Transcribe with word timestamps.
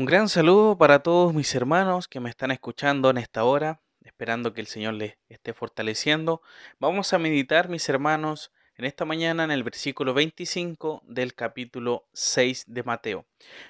Un 0.00 0.06
gran 0.06 0.30
saludo 0.30 0.78
para 0.78 1.02
todos 1.02 1.34
mis 1.34 1.54
hermanos 1.54 2.08
que 2.08 2.20
me 2.20 2.30
están 2.30 2.50
escuchando 2.52 3.10
en 3.10 3.18
esta 3.18 3.44
hora, 3.44 3.82
esperando 4.02 4.54
que 4.54 4.62
el 4.62 4.66
Señor 4.66 4.94
les 4.94 5.18
esté 5.28 5.52
fortaleciendo. 5.52 6.40
Vamos 6.78 7.12
a 7.12 7.18
meditar, 7.18 7.68
mis 7.68 7.86
hermanos, 7.86 8.50
en 8.76 8.86
esta 8.86 9.04
mañana 9.04 9.44
en 9.44 9.50
el 9.50 9.62
versículo 9.62 10.14
25 10.14 11.02
del 11.04 11.34
capítulo 11.34 12.08
6 12.14 12.64
de 12.68 12.82
Mateo. 12.82 13.26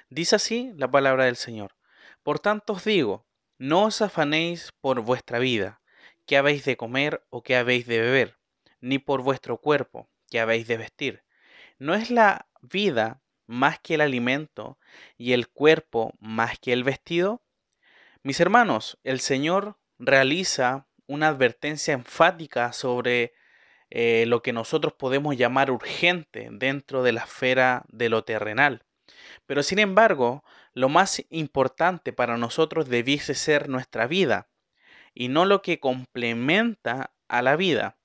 Dice 0.09 0.37
así 0.37 0.71
la 0.77 0.89
palabra 0.89 1.25
del 1.25 1.35
Señor. 1.35 1.75
Por 2.23 2.39
tanto 2.39 2.71
os 2.71 2.85
digo, 2.85 3.25
no 3.57 3.83
os 3.83 4.01
afanéis 4.01 4.71
por 4.79 5.01
vuestra 5.01 5.37
vida, 5.37 5.81
qué 6.25 6.37
habéis 6.37 6.63
de 6.63 6.77
comer 6.77 7.25
o 7.29 7.43
qué 7.43 7.57
habéis 7.57 7.87
de 7.87 7.99
beber, 7.99 8.37
ni 8.79 8.99
por 8.99 9.21
vuestro 9.21 9.57
cuerpo, 9.57 10.07
qué 10.29 10.39
habéis 10.39 10.65
de 10.65 10.77
vestir. 10.77 11.23
¿No 11.77 11.93
es 11.93 12.09
la 12.09 12.47
vida 12.61 13.20
más 13.51 13.79
que 13.79 13.95
el 13.95 14.01
alimento 14.01 14.79
y 15.17 15.33
el 15.33 15.49
cuerpo 15.49 16.13
más 16.19 16.57
que 16.57 16.73
el 16.73 16.83
vestido? 16.83 17.43
Mis 18.23 18.39
hermanos, 18.39 18.97
el 19.03 19.19
Señor 19.19 19.77
realiza 19.99 20.87
una 21.05 21.27
advertencia 21.27 21.93
enfática 21.93 22.71
sobre 22.71 23.33
eh, 23.89 24.23
lo 24.27 24.41
que 24.41 24.53
nosotros 24.53 24.93
podemos 24.93 25.35
llamar 25.35 25.69
urgente 25.69 26.47
dentro 26.51 27.03
de 27.03 27.11
la 27.11 27.21
esfera 27.21 27.83
de 27.89 28.09
lo 28.09 28.23
terrenal. 28.23 28.85
Pero 29.45 29.63
sin 29.63 29.79
embargo, 29.79 30.43
lo 30.73 30.87
más 30.87 31.23
importante 31.29 32.13
para 32.13 32.37
nosotros 32.37 32.87
debiese 32.87 33.35
ser 33.35 33.67
nuestra 33.67 34.07
vida 34.07 34.47
y 35.13 35.27
no 35.27 35.45
lo 35.45 35.61
que 35.61 35.79
complementa 35.79 37.13
a 37.27 37.41
la 37.41 37.57
vida. 37.57 37.97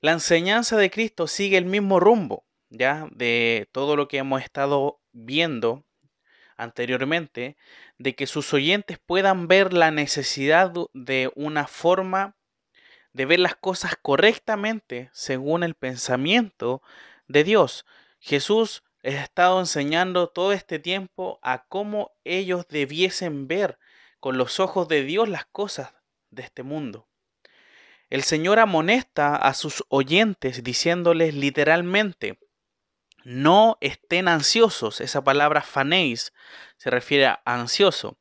La 0.00 0.12
enseñanza 0.12 0.76
de 0.78 0.90
Cristo 0.90 1.26
sigue 1.26 1.58
el 1.58 1.66
mismo 1.66 2.00
rumbo, 2.00 2.46
ya 2.72 3.06
de 3.12 3.68
todo 3.72 3.96
lo 3.96 4.08
que 4.08 4.18
hemos 4.18 4.42
estado 4.42 5.00
viendo 5.12 5.84
anteriormente, 6.56 7.56
de 7.98 8.14
que 8.14 8.26
sus 8.26 8.52
oyentes 8.54 8.98
puedan 8.98 9.46
ver 9.46 9.72
la 9.72 9.90
necesidad 9.90 10.72
de 10.92 11.30
una 11.34 11.66
forma 11.66 12.36
de 13.12 13.26
ver 13.26 13.40
las 13.40 13.54
cosas 13.54 13.94
correctamente 14.00 15.10
según 15.12 15.62
el 15.62 15.74
pensamiento 15.74 16.82
de 17.28 17.44
Dios. 17.44 17.84
Jesús 18.20 18.82
les 19.02 19.16
ha 19.16 19.24
estado 19.24 19.60
enseñando 19.60 20.28
todo 20.28 20.52
este 20.52 20.78
tiempo 20.78 21.38
a 21.42 21.64
cómo 21.66 22.12
ellos 22.24 22.66
debiesen 22.68 23.48
ver 23.48 23.78
con 24.18 24.38
los 24.38 24.60
ojos 24.60 24.88
de 24.88 25.02
Dios 25.04 25.28
las 25.28 25.44
cosas 25.46 25.92
de 26.30 26.42
este 26.42 26.62
mundo. 26.62 27.08
El 28.08 28.22
Señor 28.22 28.58
amonesta 28.58 29.36
a 29.36 29.54
sus 29.54 29.84
oyentes 29.88 30.62
diciéndoles 30.62 31.34
literalmente, 31.34 32.38
no 33.24 33.78
estén 33.80 34.28
ansiosos. 34.28 35.00
Esa 35.00 35.22
palabra 35.24 35.62
fanéis 35.62 36.32
se 36.76 36.90
refiere 36.90 37.26
a 37.26 37.40
ansioso. 37.44 38.18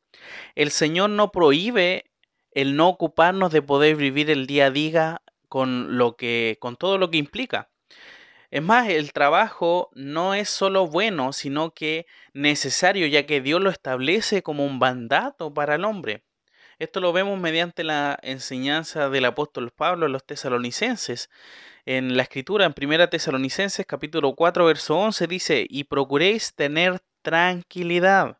El 0.55 0.71
Señor 0.71 1.09
no 1.09 1.31
prohíbe 1.31 2.11
el 2.51 2.75
no 2.75 2.89
ocuparnos 2.89 3.51
de 3.51 3.61
poder 3.61 3.95
vivir 3.95 4.29
el 4.29 4.45
día 4.45 4.67
a 4.67 4.71
día 4.71 5.21
con 5.47 5.97
lo 5.97 6.15
que 6.15 6.57
con 6.59 6.75
todo 6.75 6.97
lo 6.97 7.09
que 7.09 7.17
implica. 7.17 7.69
Es 8.51 8.61
más, 8.61 8.89
el 8.89 9.13
trabajo 9.13 9.89
no 9.93 10.33
es 10.33 10.49
solo 10.49 10.85
bueno, 10.85 11.31
sino 11.31 11.73
que 11.73 12.05
necesario, 12.33 13.07
ya 13.07 13.25
que 13.25 13.39
Dios 13.39 13.61
lo 13.61 13.69
establece 13.69 14.43
como 14.43 14.65
un 14.65 14.77
mandato 14.77 15.53
para 15.53 15.75
el 15.75 15.85
hombre. 15.85 16.25
Esto 16.77 16.99
lo 16.99 17.13
vemos 17.13 17.39
mediante 17.39 17.83
la 17.83 18.19
enseñanza 18.21 19.09
del 19.09 19.25
apóstol 19.25 19.71
Pablo 19.71 20.07
a 20.07 20.09
los 20.09 20.25
tesalonicenses. 20.25 21.29
En 21.85 22.15
la 22.15 22.23
escritura, 22.23 22.65
en 22.65 22.75
1 22.79 23.09
Tesalonicenses 23.09 23.85
capítulo 23.87 24.35
4, 24.35 24.65
verso 24.65 24.97
11, 24.97 25.27
dice, 25.27 25.65
y 25.67 25.85
procuréis 25.85 26.53
tener 26.53 27.01
tranquilidad 27.23 28.37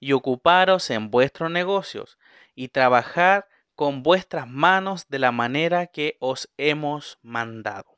y 0.00 0.12
ocuparos 0.12 0.90
en 0.90 1.10
vuestros 1.10 1.50
negocios 1.50 2.18
y 2.54 2.68
trabajar 2.68 3.48
con 3.74 4.02
vuestras 4.02 4.48
manos 4.48 5.08
de 5.08 5.18
la 5.18 5.32
manera 5.32 5.86
que 5.86 6.16
os 6.20 6.50
hemos 6.58 7.18
mandado. 7.22 7.96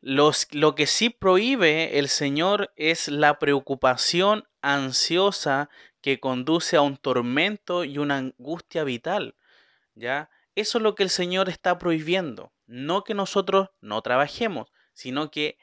Lo 0.00 0.74
que 0.74 0.86
sí 0.86 1.10
prohíbe 1.10 1.98
el 1.98 2.08
Señor 2.08 2.72
es 2.76 3.08
la 3.08 3.38
preocupación 3.38 4.48
ansiosa 4.62 5.68
que 6.00 6.20
conduce 6.20 6.76
a 6.76 6.82
un 6.82 6.96
tormento 6.96 7.84
y 7.84 7.98
una 7.98 8.16
angustia 8.16 8.84
vital. 8.84 9.34
¿Ya? 9.94 10.30
Eso 10.54 10.78
es 10.78 10.82
lo 10.82 10.94
que 10.94 11.02
el 11.02 11.10
Señor 11.10 11.48
está 11.48 11.76
prohibiendo. 11.78 12.52
No 12.68 13.02
que 13.02 13.14
nosotros 13.14 13.70
no 13.80 14.00
trabajemos, 14.02 14.70
sino 14.92 15.32
que 15.32 15.58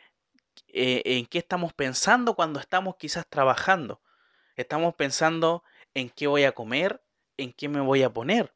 eh, 0.68 1.02
en 1.06 1.26
qué 1.28 1.38
estamos 1.38 1.74
pensando 1.74 2.36
cuando 2.36 2.60
estamos 2.60 2.98
quizás 2.98 3.26
trabajando. 3.30 4.02
Estamos 4.56 4.96
pensando 4.96 5.64
en 5.94 6.10
qué 6.10 6.28
voy 6.28 6.44
a 6.44 6.52
comer, 6.52 7.02
en 7.38 7.54
qué 7.54 7.70
me 7.70 7.80
voy 7.80 8.04
a 8.04 8.10
poner. 8.12 8.54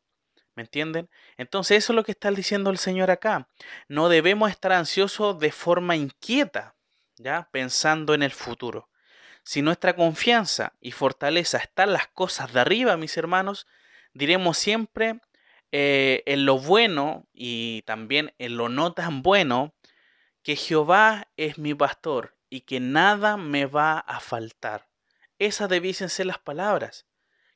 ¿Me 0.55 0.63
entienden? 0.63 1.09
Entonces 1.37 1.77
eso 1.77 1.93
es 1.93 1.95
lo 1.95 2.03
que 2.03 2.11
está 2.11 2.31
diciendo 2.31 2.69
el 2.69 2.77
Señor 2.77 3.11
acá. 3.11 3.47
No 3.87 4.09
debemos 4.09 4.49
estar 4.49 4.73
ansiosos 4.73 5.39
de 5.39 5.51
forma 5.51 5.95
inquieta, 5.95 6.75
¿ya? 7.17 7.47
Pensando 7.51 8.13
en 8.13 8.23
el 8.23 8.31
futuro. 8.31 8.89
Si 9.43 9.61
nuestra 9.61 9.95
confianza 9.95 10.73
y 10.81 10.91
fortaleza 10.91 11.59
están 11.59 11.93
las 11.93 12.07
cosas 12.07 12.51
de 12.51 12.59
arriba, 12.59 12.97
mis 12.97 13.15
hermanos, 13.15 13.67
diremos 14.13 14.57
siempre 14.57 15.21
eh, 15.71 16.23
en 16.25 16.45
lo 16.45 16.59
bueno 16.59 17.27
y 17.33 17.83
también 17.83 18.33
en 18.39 18.57
lo 18.57 18.69
no 18.69 18.93
tan 18.93 19.21
bueno, 19.21 19.73
que 20.43 20.55
Jehová 20.55 21.27
es 21.37 21.57
mi 21.57 21.73
pastor 21.73 22.35
y 22.49 22.61
que 22.61 22.79
nada 22.79 23.37
me 23.37 23.65
va 23.65 23.99
a 23.99 24.19
faltar. 24.19 24.87
Esas 25.37 25.69
debiesen 25.69 26.09
ser 26.09 26.25
las 26.25 26.39
palabras 26.39 27.05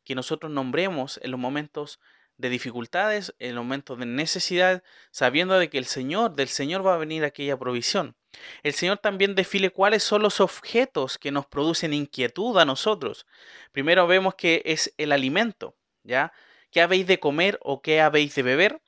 que 0.04 0.16
nosotros 0.16 0.52
nombremos 0.52 1.20
en 1.24 1.32
los 1.32 1.40
momentos 1.40 2.00
de 2.38 2.50
dificultades, 2.50 3.34
en 3.40 3.56
los 3.56 3.64
momentos 3.64 3.98
de 4.00 4.06
necesidad, 4.06 4.84
sabiendo 5.12 5.58
de 5.58 5.70
que 5.70 5.78
el 5.78 5.86
Señor, 5.86 6.36
del 6.36 6.48
Señor 6.48 6.86
va 6.86 6.96
a 6.96 6.98
venir 6.98 7.24
aquella 7.24 7.58
provisión. 7.58 8.16
El 8.64 8.74
Señor 8.74 8.98
también 8.98 9.36
define 9.36 9.70
cuáles 9.70 10.04
son 10.04 10.24
los 10.24 10.42
objetos 10.42 11.18
que 11.18 11.32
nos 11.32 11.46
producen 11.46 11.94
inquietud 11.94 12.58
a 12.58 12.66
nosotros. 12.66 13.28
Primero 13.72 14.08
vemos 14.08 14.36
que 14.36 14.62
es 14.66 14.94
el 14.98 15.12
alimento, 15.12 15.76
¿ya? 16.04 16.34
¿Qué 16.74 16.82
habéis 16.82 17.06
de 17.06 17.20
comer 17.20 17.60
o 17.62 17.84
qué 17.84 18.02
habéis 18.02 18.34
de 18.34 18.42
beber? 18.42 18.82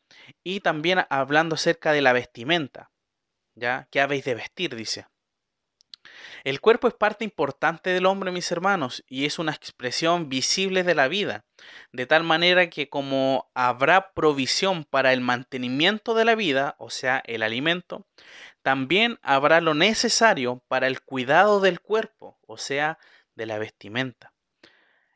Y 0.44 0.62
también 0.62 1.06
hablando 1.10 1.54
acerca 1.54 1.92
de 1.92 2.02
la 2.02 2.14
vestimenta, 2.14 2.92
¿ya? 3.54 3.88
¿Qué 3.92 4.02
habéis 4.02 4.26
de 4.26 4.34
vestir? 4.34 4.76
Dice. 4.76 5.06
El 6.44 6.62
cuerpo 6.62 6.88
es 6.88 6.96
parte 6.96 7.24
importante 7.24 7.92
del 7.92 8.08
hombre, 8.08 8.32
mis 8.32 8.52
hermanos, 8.52 9.04
y 9.08 9.26
es 9.26 9.38
una 9.38 9.52
expresión 9.52 10.30
visible 10.30 10.84
de 10.84 10.96
la 10.96 11.08
vida, 11.08 11.46
de 11.92 12.08
tal 12.08 12.24
manera 12.24 12.72
que 12.72 12.90
como 12.90 13.52
habrá 13.54 14.14
provisión 14.14 14.84
para 14.84 15.14
el 15.14 15.22
mantenimiento 15.22 16.16
de 16.16 16.26
la 16.26 16.34
vida, 16.34 16.76
o 16.80 16.90
sea, 16.90 17.22
el 17.26 17.44
alimento, 17.44 18.08
también 18.64 19.20
habrá 19.22 19.62
lo 19.62 19.76
necesario 19.76 20.64
para 20.68 20.88
el 20.88 21.02
cuidado 21.02 21.60
del 21.60 21.80
cuerpo, 21.80 22.40
o 22.48 22.58
sea, 22.58 22.98
de 23.36 23.46
la 23.46 23.60
vestimenta. 23.60 24.34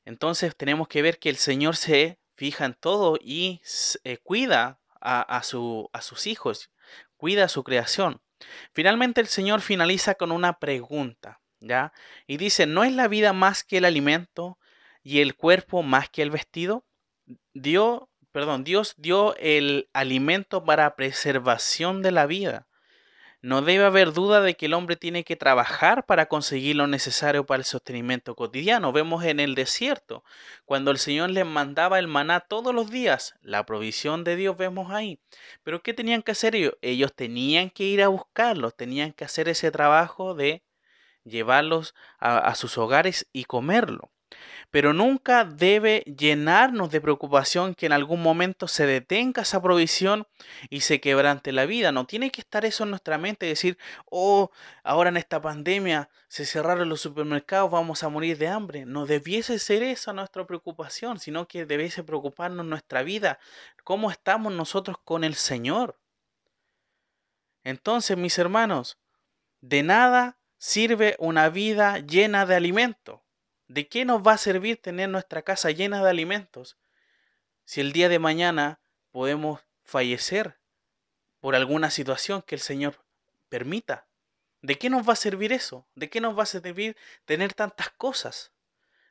Entonces 0.06 0.56
tenemos 0.56 0.88
que 0.88 1.02
ver 1.02 1.18
que 1.18 1.30
el 1.30 1.38
Señor 1.38 1.76
se 1.76 2.19
fija 2.40 2.64
en 2.64 2.74
todo 2.74 3.18
y 3.22 3.62
eh, 4.06 4.18
cuida 4.18 4.80
a, 5.02 5.44
su, 5.44 5.90
a 5.92 6.02
sus 6.02 6.26
hijos, 6.26 6.72
cuida 7.18 7.44
a 7.44 7.50
su 7.50 7.66
creación. 7.66 8.22
Finalmente 8.72 9.20
el 9.20 9.28
Señor 9.28 9.60
finaliza 9.60 10.16
con 10.16 10.32
una 10.32 10.58
pregunta, 10.58 11.42
¿ya? 11.60 11.92
Y 12.28 12.38
dice, 12.38 12.66
¿no 12.66 12.86
es 12.86 12.94
la 12.94 13.10
vida 13.10 13.34
más 13.34 13.66
que 13.66 13.80
el 13.80 13.86
alimento 13.86 14.58
y 15.04 15.20
el 15.20 15.36
cuerpo 15.36 15.84
más 15.84 16.10
que 16.10 16.22
el 16.22 16.32
vestido? 16.32 16.86
Dio, 17.54 18.10
perdón, 18.32 18.64
Dios 18.64 18.94
dio 18.98 19.36
el 19.36 19.90
alimento 19.92 20.64
para 20.64 20.96
preservación 20.96 22.02
de 22.02 22.12
la 22.12 22.26
vida. 22.26 22.69
No 23.42 23.62
debe 23.62 23.86
haber 23.86 24.12
duda 24.12 24.42
de 24.42 24.56
que 24.56 24.66
el 24.66 24.74
hombre 24.74 24.98
tiene 24.98 25.24
que 25.24 25.38
trabajar 25.38 26.06
para 26.06 26.28
conseguir 26.28 26.76
lo 26.76 26.88
necesario 26.88 27.46
para 27.46 27.60
el 27.60 27.66
sostenimiento 27.66 28.36
cotidiano. 28.36 28.92
Vemos 28.92 29.24
en 29.24 29.40
el 29.40 29.56
desierto, 29.56 30.26
cuando 30.66 30.92
el 30.92 30.98
Señor 30.98 31.30
les 31.30 31.46
mandaba 31.46 32.00
el 32.00 32.08
maná 32.08 32.42
todos 32.42 32.76
los 32.76 32.92
días, 32.92 33.36
la 33.42 33.66
provisión 33.66 34.26
de 34.26 34.36
Dios 34.36 34.58
vemos 34.58 34.92
ahí. 34.92 35.22
Pero 35.64 35.82
¿qué 35.82 35.94
tenían 35.94 36.22
que 36.22 36.32
hacer 36.32 36.54
ellos? 36.56 36.74
Ellos 36.82 37.14
tenían 37.16 37.70
que 37.70 37.86
ir 37.86 38.04
a 38.04 38.10
buscarlos, 38.10 38.76
tenían 38.76 39.14
que 39.14 39.24
hacer 39.24 39.48
ese 39.48 39.72
trabajo 39.72 40.36
de 40.36 40.64
llevarlos 41.24 41.96
a, 42.20 42.40
a 42.40 42.56
sus 42.56 42.78
hogares 42.78 43.28
y 43.32 43.46
comerlo 43.46 44.12
pero 44.72 44.94
nunca 44.94 45.46
debe 45.46 46.02
llenarnos 46.02 46.92
de 46.92 47.02
preocupación 47.02 47.74
que 47.74 47.88
en 47.88 47.92
algún 47.92 48.22
momento 48.22 48.68
se 48.68 48.86
detenga 48.86 49.42
esa 49.42 49.62
provisión 49.62 50.28
y 50.70 50.82
se 50.82 51.02
quebrante 51.02 51.52
la 51.52 51.66
vida. 51.66 51.92
No 51.92 52.06
tiene 52.06 52.30
que 52.30 52.42
estar 52.42 52.66
eso 52.66 52.84
en 52.84 52.92
nuestra 52.92 53.18
mente, 53.18 53.46
decir, 53.46 53.78
oh, 54.06 54.52
ahora 54.84 55.10
en 55.10 55.18
esta 55.18 55.42
pandemia 55.42 56.10
se 56.28 56.46
cerraron 56.46 56.90
los 56.90 57.02
supermercados, 57.02 57.72
vamos 57.72 58.04
a 58.04 58.10
morir 58.10 58.38
de 58.38 58.48
hambre. 58.48 58.86
No 58.86 59.06
debiese 59.06 59.58
ser 59.60 59.82
esa 59.84 60.14
nuestra 60.14 60.46
preocupación, 60.46 61.20
sino 61.20 61.48
que 61.48 61.66
debiese 61.66 62.04
preocuparnos 62.04 62.66
nuestra 62.66 63.02
vida, 63.02 63.40
cómo 63.84 64.12
estamos 64.12 64.54
nosotros 64.54 64.98
con 65.04 65.24
el 65.24 65.36
Señor. 65.36 65.98
Entonces, 67.64 68.18
mis 68.18 68.38
hermanos, 68.38 68.98
de 69.62 69.84
nada 69.84 70.38
sirve 70.58 71.16
una 71.20 71.50
vida 71.50 72.00
llena 72.00 72.46
de 72.46 72.56
alimento 72.56 73.24
¿De 73.70 73.88
qué 73.88 74.04
nos 74.04 74.26
va 74.26 74.34
a 74.34 74.38
servir 74.40 74.78
tener 74.82 75.10
nuestra 75.10 75.44
casa 75.44 75.70
llena 75.70 76.04
de 76.04 76.10
alimentos 76.10 76.80
si 77.66 77.82
el 77.82 77.94
día 77.94 78.10
de 78.10 78.18
mañana 78.18 78.80
podemos 79.12 79.62
fallecer 79.84 80.58
por 81.40 81.56
alguna 81.56 81.92
situación 81.92 82.42
que 82.42 82.56
el 82.56 82.62
Señor 82.62 83.06
permita? 83.48 84.08
¿De 84.64 84.80
qué 84.80 84.90
nos 84.90 85.08
va 85.08 85.14
a 85.14 85.16
servir 85.16 85.54
eso? 85.54 85.88
¿De 85.94 86.10
qué 86.10 86.20
nos 86.20 86.36
va 86.36 86.44
a 86.44 86.48
servir 86.48 86.98
tener 87.26 87.54
tantas 87.54 87.92
cosas? 87.92 88.54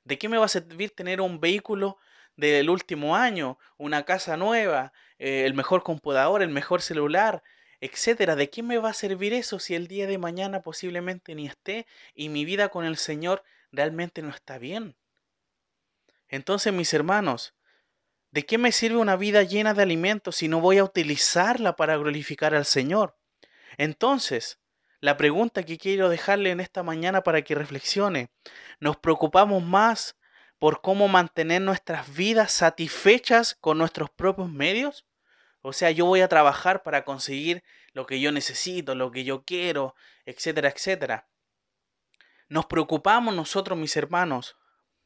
¿De 0.03 0.19
qué 0.19 0.29
me 0.29 0.39
va 0.39 0.47
a 0.47 0.49
servir 0.49 0.91
tener 0.91 1.21
un 1.21 1.39
vehículo 1.39 1.97
del 2.35 2.69
último 2.69 3.15
año, 3.15 3.61
una 3.77 4.05
casa 4.05 4.37
nueva, 4.37 4.93
eh, 5.21 5.45
el 5.47 5.55
mejor 5.55 5.85
computador, 5.85 6.43
el 6.43 6.51
mejor 6.51 6.83
celular, 6.83 7.45
etcétera? 7.81 8.35
¿De 8.35 8.51
qué 8.51 8.65
me 8.65 8.79
va 8.79 8.91
a 8.91 8.95
servir 8.95 9.35
eso 9.35 9.61
si 9.61 9.77
el 9.77 9.87
día 9.87 10.09
de 10.09 10.19
mañana 10.19 10.63
posiblemente 10.63 11.37
ni 11.37 11.47
esté 11.47 11.87
y 12.13 12.29
mi 12.29 12.45
vida 12.45 12.71
con 12.71 12.85
el 12.85 12.97
Señor 12.97 13.45
realmente 13.73 14.23
no 14.23 14.31
está 14.31 14.59
bien? 14.59 14.97
Entonces, 16.29 16.73
mis 16.73 16.93
hermanos, 16.93 17.55
¿de 18.31 18.45
qué 18.45 18.59
me 18.59 18.73
sirve 18.73 18.99
una 18.99 19.17
vida 19.17 19.43
llena 19.43 19.75
de 19.75 19.83
alimentos 19.83 20.37
si 20.37 20.49
no 20.49 20.61
voy 20.61 20.79
a 20.79 20.85
utilizarla 20.85 21.77
para 21.77 21.97
glorificar 21.97 22.55
al 22.55 22.67
Señor? 22.67 23.17
Entonces, 23.79 24.59
la 25.01 25.17
pregunta 25.17 25.63
que 25.63 25.79
quiero 25.79 26.09
dejarle 26.09 26.51
en 26.51 26.61
esta 26.61 26.83
mañana 26.83 27.23
para 27.23 27.43
que 27.43 27.55
reflexione, 27.55 28.31
¿nos 28.81 28.97
preocupamos 28.97 29.63
más 29.63 30.17
por 30.59 30.81
cómo 30.81 31.07
mantener 31.07 31.63
nuestras 31.63 32.13
vidas 32.15 32.53
satisfechas 32.53 33.55
con 33.61 33.79
nuestros 33.79 34.11
propios 34.11 34.51
medios? 34.51 35.07
O 35.63 35.73
sea, 35.73 35.91
yo 35.91 36.07
voy 36.07 36.21
a 36.21 36.29
trabajar 36.29 36.83
para 36.83 37.05
conseguir 37.05 37.63
lo 37.93 38.07
que 38.07 38.21
yo 38.21 38.33
necesito, 38.33 38.95
lo 38.95 39.11
que 39.11 39.25
yo 39.25 39.45
quiero, 39.45 39.95
etcétera, 40.25 40.69
etcétera. 40.69 41.29
¿Nos 42.49 42.67
preocupamos 42.67 43.35
nosotros, 43.35 43.79
mis 43.79 43.97
hermanos, 43.97 44.57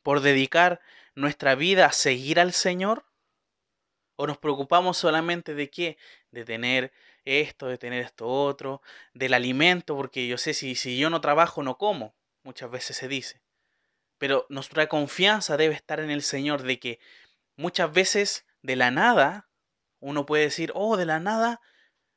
por 0.02 0.20
dedicar 0.20 0.80
nuestra 1.14 1.54
vida 1.54 1.86
a 1.86 1.92
seguir 1.92 2.38
al 2.38 2.52
Señor? 2.52 3.04
¿O 4.16 4.26
nos 4.26 4.38
preocupamos 4.38 4.96
solamente 4.96 5.54
de 5.54 5.70
qué? 5.70 5.96
De 6.30 6.44
tener 6.44 6.92
esto, 7.24 7.66
de 7.66 7.78
tener 7.78 8.04
esto 8.04 8.28
otro, 8.28 8.82
del 9.14 9.34
alimento, 9.34 9.96
porque 9.96 10.26
yo 10.28 10.38
sé 10.38 10.54
si, 10.54 10.74
si 10.74 10.98
yo 10.98 11.10
no 11.10 11.20
trabajo 11.20 11.62
no 11.62 11.78
como, 11.78 12.14
muchas 12.44 12.70
veces 12.70 12.96
se 12.96 13.08
dice. 13.08 13.42
Pero 14.18 14.46
nuestra 14.48 14.88
confianza 14.88 15.56
debe 15.56 15.74
estar 15.74 15.98
en 15.98 16.10
el 16.10 16.22
Señor 16.22 16.62
de 16.62 16.78
que 16.78 17.00
muchas 17.56 17.92
veces 17.92 18.46
de 18.62 18.76
la 18.76 18.90
nada 18.90 19.48
uno 19.98 20.26
puede 20.26 20.44
decir, 20.44 20.72
oh, 20.74 20.96
de 20.96 21.06
la 21.06 21.20
nada 21.20 21.60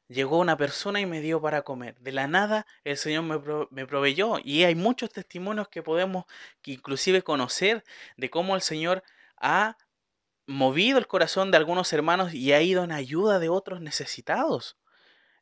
llegó 0.08 0.40
una 0.40 0.58
persona 0.58 1.00
y 1.00 1.06
me 1.06 1.22
dio 1.22 1.42
para 1.42 1.64
comer. 1.64 1.98
De 2.00 2.12
la 2.12 2.28
nada 2.28 2.66
el 2.84 2.98
Señor 2.98 3.24
me, 3.72 3.88
proveyó. 3.88 4.40
Y 4.44 4.64
hay 4.64 4.76
muchos 4.76 5.12
testimonios 5.12 5.68
que 5.70 5.84
podemos 5.84 6.26
inclusive 6.64 7.24
conocer 7.24 7.84
de 8.18 8.30
cómo 8.30 8.56
el 8.56 8.62
Señor 8.62 9.04
ha 9.38 9.78
movido 10.48 10.98
el 10.98 11.08
corazón 11.08 11.52
de 11.52 11.58
algunos 11.58 11.92
hermanos 11.94 12.34
y 12.34 12.54
ha 12.54 12.62
ido 12.62 12.84
en 12.84 12.92
ayuda 12.92 13.40
de 13.40 13.50
otros 13.50 13.82
necesitados. 13.82 14.78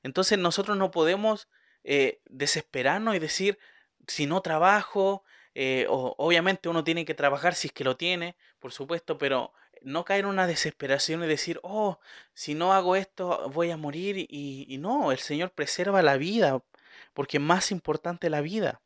Entonces 0.02 0.38
nosotros 0.38 0.78
no 0.78 0.92
podemos 0.92 1.50
eh, 1.84 2.22
desesperarnos 2.26 3.16
y 3.16 3.20
decir, 3.20 3.60
si 4.08 4.26
no 4.26 4.42
trabajo, 4.42 5.24
eh, 5.56 5.86
obviamente 5.90 6.70
uno 6.70 6.84
tiene 6.84 7.06
que 7.06 7.14
trabajar 7.14 7.56
si 7.56 7.68
es 7.68 7.74
que 7.74 7.84
lo 7.84 7.98
tiene, 7.98 8.36
por 8.60 8.72
supuesto, 8.72 9.18
pero 9.18 9.54
no 9.84 10.06
caer 10.06 10.22
en 10.22 10.32
una 10.32 10.48
desesperación 10.48 11.24
y 11.24 11.28
decir, 11.28 11.60
oh, 11.64 12.00
si 12.34 12.56
no 12.56 12.74
hago 12.74 12.96
esto 12.96 13.50
voy 13.50 13.72
a 13.72 13.78
morir. 13.78 14.18
Y, 14.18 14.66
y 14.68 14.78
no, 14.78 15.12
el 15.12 15.20
Señor 15.20 15.52
preserva 15.52 16.02
la 16.02 16.18
vida, 16.18 16.62
porque 17.14 17.38
es 17.38 17.44
más 17.44 17.72
importante 17.72 18.30
la 18.30 18.42
vida. 18.42 18.82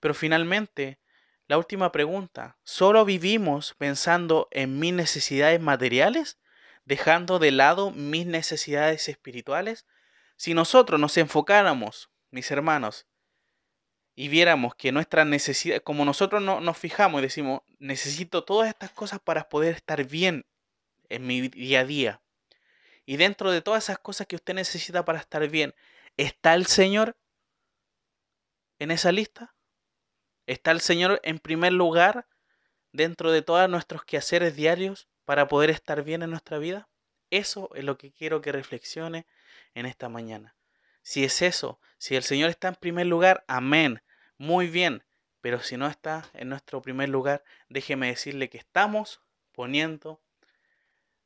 Pero 0.00 0.14
finalmente, 0.14 0.98
la 1.48 1.58
última 1.58 1.92
pregunta, 1.92 2.58
¿solo 2.64 3.04
vivimos 3.04 3.74
pensando 3.78 4.48
en 4.50 4.78
mis 4.78 4.92
necesidades 4.92 5.60
materiales, 5.60 6.38
dejando 6.84 7.38
de 7.38 7.52
lado 7.52 7.90
mis 7.90 8.26
necesidades 8.26 9.08
espirituales? 9.08 9.86
Si 10.36 10.54
nosotros 10.54 11.00
nos 11.00 11.16
enfocáramos, 11.16 12.10
mis 12.30 12.50
hermanos, 12.50 13.06
y 14.18 14.28
viéramos 14.28 14.74
que 14.74 14.92
nuestras 14.92 15.26
necesidades, 15.26 15.82
como 15.82 16.06
nosotros 16.06 16.42
no, 16.42 16.60
nos 16.60 16.78
fijamos 16.78 17.20
y 17.20 17.22
decimos, 17.22 17.60
necesito 17.78 18.44
todas 18.44 18.70
estas 18.70 18.90
cosas 18.90 19.20
para 19.20 19.50
poder 19.50 19.74
estar 19.74 20.02
bien 20.04 20.46
en 21.10 21.26
mi 21.26 21.48
día 21.48 21.80
a 21.80 21.84
día. 21.84 22.22
Y 23.04 23.18
dentro 23.18 23.52
de 23.52 23.60
todas 23.60 23.84
esas 23.84 23.98
cosas 23.98 24.26
que 24.26 24.36
usted 24.36 24.54
necesita 24.54 25.04
para 25.04 25.18
estar 25.18 25.46
bien, 25.48 25.74
¿está 26.16 26.54
el 26.54 26.64
Señor 26.64 27.14
en 28.78 28.90
esa 28.90 29.12
lista? 29.12 29.54
¿Está 30.46 30.70
el 30.70 30.80
Señor 30.80 31.20
en 31.22 31.38
primer 31.38 31.74
lugar 31.74 32.26
dentro 32.92 33.30
de 33.30 33.42
todos 33.42 33.68
nuestros 33.68 34.04
quehaceres 34.04 34.56
diarios 34.56 35.08
para 35.26 35.46
poder 35.46 35.68
estar 35.68 36.02
bien 36.02 36.22
en 36.22 36.30
nuestra 36.30 36.56
vida? 36.56 36.88
Eso 37.28 37.68
es 37.74 37.84
lo 37.84 37.98
que 37.98 38.12
quiero 38.12 38.40
que 38.40 38.50
reflexione 38.50 39.26
en 39.74 39.84
esta 39.84 40.08
mañana. 40.08 40.56
Si 41.02 41.22
es 41.22 41.42
eso, 41.42 41.80
si 41.98 42.16
el 42.16 42.22
Señor 42.22 42.48
está 42.48 42.68
en 42.68 42.76
primer 42.76 43.06
lugar, 43.06 43.44
amén, 43.46 44.00
muy 44.38 44.68
bien. 44.68 45.04
Pero 45.40 45.60
si 45.60 45.76
no 45.76 45.86
está 45.86 46.28
en 46.34 46.48
nuestro 46.48 46.82
primer 46.82 47.08
lugar, 47.08 47.44
déjeme 47.68 48.08
decirle 48.08 48.50
que 48.50 48.58
estamos 48.58 49.20
poniendo 49.52 50.20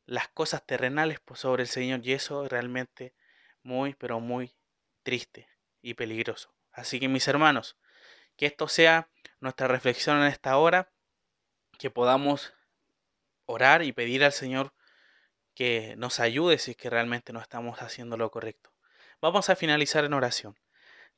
las 0.04 0.28
cosas 0.28 0.66
terrenales 0.66 1.20
sobre 1.34 1.62
el 1.62 1.68
Señor 1.68 2.00
y 2.02 2.12
eso 2.12 2.44
es 2.44 2.50
realmente 2.50 3.14
muy, 3.62 3.94
pero 3.94 4.20
muy 4.20 4.54
triste 5.02 5.48
y 5.80 5.94
peligroso. 5.94 6.54
Así 6.72 7.00
que 7.00 7.08
mis 7.08 7.26
hermanos, 7.28 7.78
que 8.36 8.46
esto 8.46 8.68
sea 8.68 9.08
nuestra 9.40 9.68
reflexión 9.68 10.18
en 10.18 10.26
esta 10.26 10.56
hora, 10.58 10.90
que 11.78 11.90
podamos 11.90 12.52
orar 13.46 13.82
y 13.82 13.92
pedir 13.92 14.24
al 14.24 14.32
Señor 14.32 14.74
que 15.54 15.94
nos 15.96 16.20
ayude 16.20 16.58
si 16.58 16.72
es 16.72 16.76
que 16.76 16.90
realmente 16.90 17.32
no 17.32 17.40
estamos 17.40 17.80
haciendo 17.82 18.16
lo 18.16 18.30
correcto. 18.30 18.72
Vamos 19.20 19.50
a 19.50 19.56
finalizar 19.56 20.04
en 20.04 20.14
oración. 20.14 20.56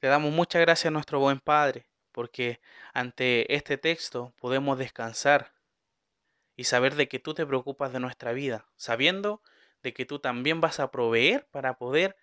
Le 0.03 0.09
damos 0.09 0.33
muchas 0.33 0.61
gracias 0.61 0.87
a 0.87 0.91
nuestro 0.91 1.21
buen 1.21 1.39
Padre, 1.39 1.87
porque 2.11 2.61
ante 2.93 3.55
este 3.55 3.79
texto 3.79 4.35
podemos 4.41 4.77
descansar 4.77 5.53
y 6.57 6.65
saber 6.65 6.97
de 6.97 7.07
que 7.07 7.21
tú 7.21 7.35
te 7.35 7.47
preocupas 7.47 7.93
de 7.93 8.01
nuestra 8.01 8.33
vida, 8.33 8.67
sabiendo 8.75 9.43
de 9.81 9.95
que 9.95 10.05
tú 10.05 10.19
también 10.19 10.61
vas 10.61 10.81
a 10.81 10.91
proveer 10.91 11.47
para 11.53 11.79
poder 11.79 12.17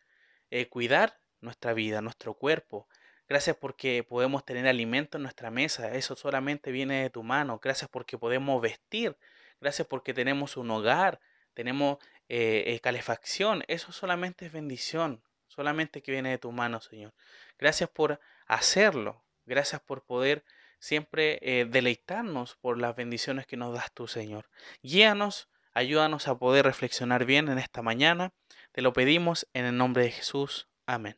eh, 0.52 0.68
cuidar 0.68 1.22
nuestra 1.40 1.72
vida, 1.72 2.02
nuestro 2.02 2.34
cuerpo. 2.34 2.90
Gracias 3.30 3.56
porque 3.56 4.04
podemos 4.04 4.44
tener 4.44 4.68
alimento 4.68 5.18
en 5.18 5.24
nuestra 5.24 5.50
mesa, 5.50 5.96
eso 5.96 6.18
solamente 6.18 6.74
viene 6.74 7.04
de 7.04 7.10
tu 7.10 7.24
mano. 7.24 7.62
Gracias 7.64 7.90
porque 7.90 8.18
podemos 8.18 8.62
vestir, 8.62 9.16
gracias 9.62 9.88
porque 9.88 10.14
tenemos 10.14 10.58
un 10.58 10.70
hogar, 10.70 11.22
tenemos 11.54 12.00
eh, 12.28 12.66
eh, 12.68 12.82
calefacción, 12.82 13.64
eso 13.70 13.94
solamente 13.94 14.48
es 14.48 14.52
bendición, 14.52 15.24
solamente 15.50 16.02
que 16.02 16.12
viene 16.12 16.30
de 16.30 16.38
tu 16.38 16.52
mano, 16.52 16.80
Señor. 16.80 17.14
Gracias 17.58 17.90
por 17.90 18.20
hacerlo, 18.48 19.22
gracias 19.46 19.82
por 19.82 20.04
poder 20.04 20.46
siempre 20.80 21.40
eh, 21.42 21.66
deleitarnos 21.66 22.56
por 22.56 22.78
las 22.78 22.96
bendiciones 22.96 23.46
que 23.46 23.58
nos 23.58 23.74
das 23.74 23.92
tú, 23.92 24.08
Señor. 24.08 24.50
Guíanos, 24.82 25.50
ayúdanos 25.74 26.28
a 26.28 26.38
poder 26.38 26.66
reflexionar 26.66 27.26
bien 27.26 27.50
en 27.50 27.60
esta 27.60 27.82
mañana. 27.82 28.32
Te 28.72 28.82
lo 28.82 28.94
pedimos 28.94 29.48
en 29.54 29.66
el 29.66 29.78
nombre 29.78 30.04
de 30.04 30.12
Jesús. 30.12 30.68
Amén. 30.86 31.18